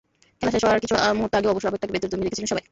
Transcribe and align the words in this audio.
খেলা 0.39 0.51
শেষ 0.53 0.63
হওয়ার 0.65 0.81
কিছু 0.83 0.95
মুহূর্ত 1.17 1.33
আগেও 1.39 1.51
অবশ্য 1.53 1.69
আবেগটাকে 1.69 1.93
ভেতরে 1.95 2.11
দমিয়ে 2.11 2.27
রেখেছিলেন 2.27 2.51
সবাই। 2.51 2.63